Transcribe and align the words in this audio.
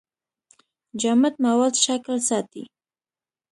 جامد 1.01 1.33
مواد 1.45 1.73
شکل 1.85 2.15
ساتي. 2.29 2.63